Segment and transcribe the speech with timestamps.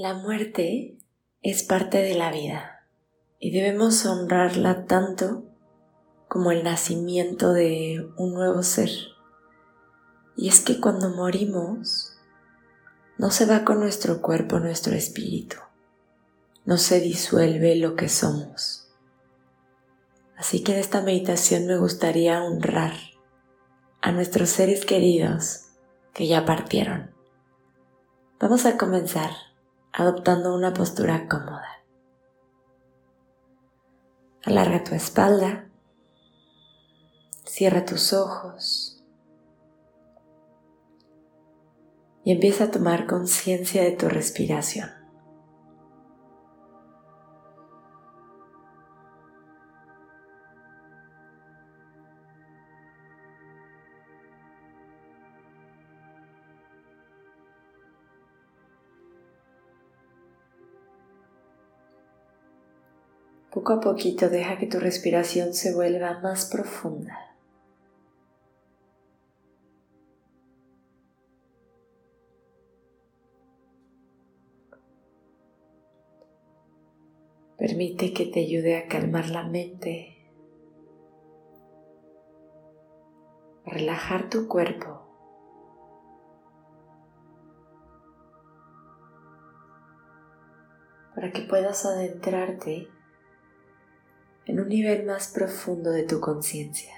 [0.00, 0.96] La muerte
[1.42, 2.86] es parte de la vida
[3.40, 5.42] y debemos honrarla tanto
[6.28, 8.90] como el nacimiento de un nuevo ser.
[10.36, 12.16] Y es que cuando morimos,
[13.16, 15.56] no se va con nuestro cuerpo nuestro espíritu,
[16.64, 18.92] no se disuelve lo que somos.
[20.36, 22.92] Así que en esta meditación me gustaría honrar
[24.00, 25.70] a nuestros seres queridos
[26.14, 27.10] que ya partieron.
[28.38, 29.47] Vamos a comenzar
[29.92, 31.82] adoptando una postura cómoda.
[34.44, 35.68] Alarga tu espalda,
[37.44, 39.04] cierra tus ojos
[42.24, 44.97] y empieza a tomar conciencia de tu respiración.
[63.58, 67.18] Poco a poquito deja que tu respiración se vuelva más profunda.
[77.56, 80.16] Permite que te ayude a calmar la mente,
[83.66, 85.04] a relajar tu cuerpo.
[91.16, 92.88] para que puedas adentrarte
[94.48, 96.92] en un nivel más profundo de tu conciencia.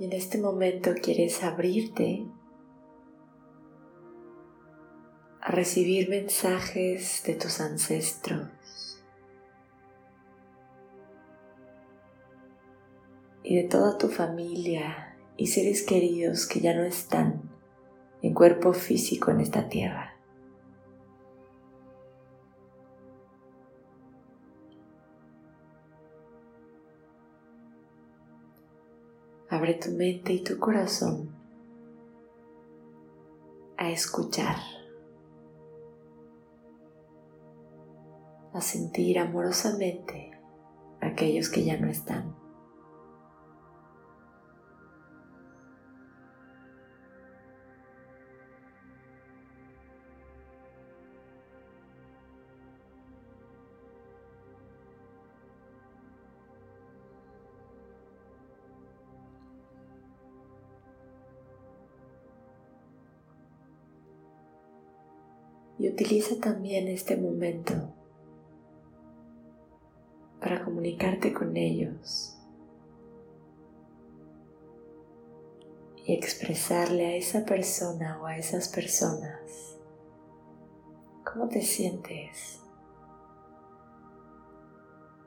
[0.00, 2.24] Y en este momento quieres abrirte
[5.42, 8.48] a recibir mensajes de tus ancestros.
[13.42, 17.42] Y de toda tu familia y seres queridos que ya no están
[18.22, 20.19] en cuerpo físico en esta tierra.
[29.50, 31.34] Abre tu mente y tu corazón
[33.76, 34.56] a escuchar,
[38.52, 40.30] a sentir amorosamente
[41.00, 42.39] aquellos que ya no están.
[65.80, 67.72] Y utiliza también este momento
[70.38, 72.36] para comunicarte con ellos
[76.04, 79.78] y expresarle a esa persona o a esas personas
[81.24, 82.60] cómo te sientes.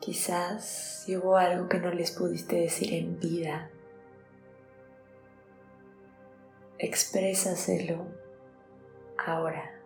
[0.00, 3.70] Quizás si hubo algo que no les pudiste decir en vida,
[6.78, 8.06] exprésaselo
[9.26, 9.77] ahora.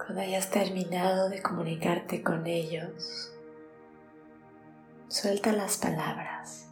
[0.00, 3.32] Cuando hayas terminado de comunicarte con ellos,
[5.08, 6.68] suelta las palabras.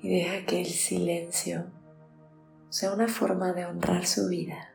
[0.00, 1.66] Y deja que el silencio
[2.70, 4.72] sea una forma de honrar su vida.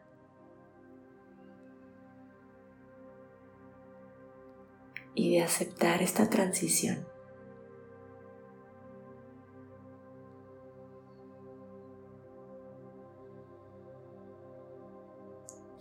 [5.15, 7.12] Y de aceptar esta transición.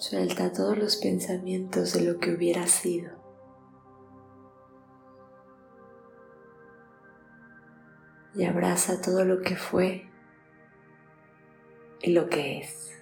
[0.03, 3.13] Suelta todos los pensamientos de lo que hubiera sido.
[8.35, 10.11] Y abraza todo lo que fue
[12.01, 13.01] y lo que es.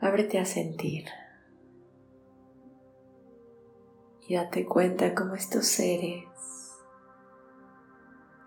[0.00, 1.06] Ábrete a sentir
[4.28, 6.24] y date cuenta cómo estos seres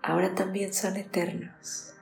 [0.02, 1.94] ahora también son eternos.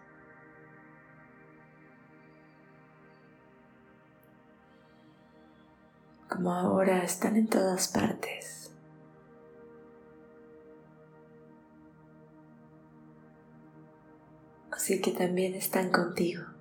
[6.28, 8.72] Como ahora están en todas partes.
[14.70, 16.59] Así que también están contigo.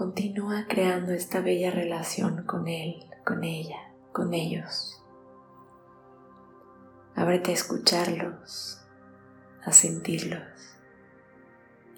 [0.00, 5.04] Continúa creando esta bella relación con él, con ella, con ellos.
[7.14, 8.80] Ábrete a escucharlos,
[9.62, 10.40] a sentirlos.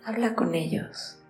[0.04, 1.22] Habla con ellos.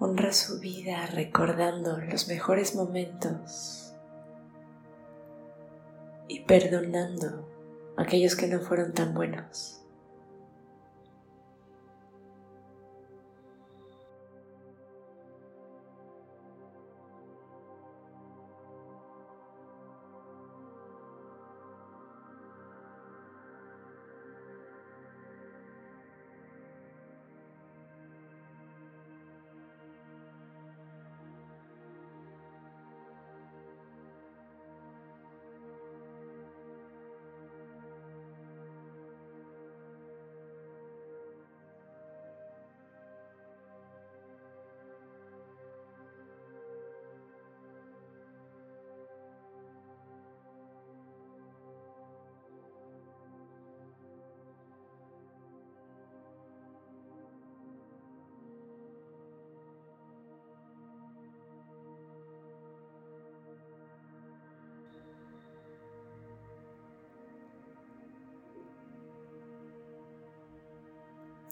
[0.00, 3.85] Honra su vida recordando los mejores momentos
[6.46, 7.48] perdonando
[7.96, 9.85] a aquellos que no fueron tan buenos.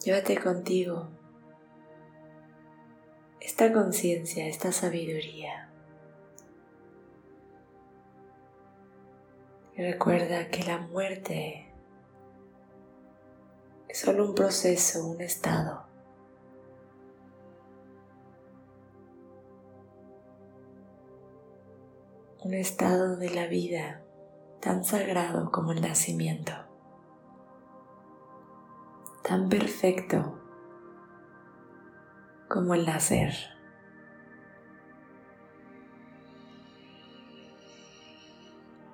[0.05, 1.09] Llévate contigo
[3.41, 5.71] esta conciencia, esta sabiduría.
[9.75, 11.73] Y recuerda que la muerte
[13.89, 15.87] es solo un proceso, un estado.
[22.41, 24.03] Un estado de la vida
[24.61, 26.64] tan sagrado como el nacimiento
[29.25, 30.39] tan perfecto
[32.49, 33.33] como el nacer.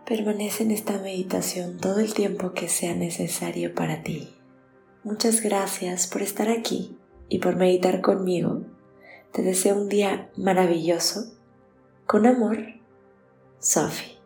[0.06, 4.34] Permanece en esta meditación todo el tiempo que sea necesario para ti.
[5.02, 6.96] Muchas gracias por estar aquí
[7.28, 8.62] y por meditar conmigo.
[9.32, 11.32] Te deseo un día maravilloso.
[12.06, 12.58] Con amor,
[13.58, 14.19] Sophie.